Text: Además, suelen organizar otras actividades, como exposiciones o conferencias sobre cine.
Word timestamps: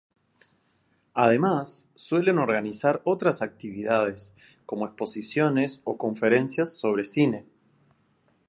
Además, 1.13 1.85
suelen 1.93 2.39
organizar 2.39 3.01
otras 3.03 3.43
actividades, 3.43 4.33
como 4.65 4.87
exposiciones 4.87 5.81
o 5.83 5.95
conferencias 5.99 6.73
sobre 6.73 7.03
cine. 7.03 7.45